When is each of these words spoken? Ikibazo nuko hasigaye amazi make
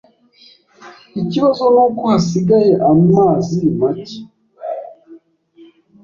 Ikibazo 1.21 1.63
nuko 1.73 2.01
hasigaye 2.11 2.71
amazi 2.91 3.57
make 3.79 4.17